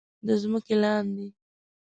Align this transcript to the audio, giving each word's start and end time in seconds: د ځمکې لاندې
د 0.25 0.27
ځمکې 0.41 0.75
لاندې 0.83 1.27